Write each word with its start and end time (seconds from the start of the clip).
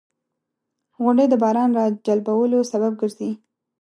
•غونډۍ 1.01 1.25
د 1.29 1.35
باران 1.43 1.69
راجلبولو 1.79 2.59
سبب 2.71 2.93
ګرځي. 3.01 3.31